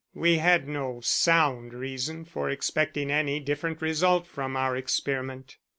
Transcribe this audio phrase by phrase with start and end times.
[0.15, 5.57] We had no sound reason for expecting any different result from our experiment."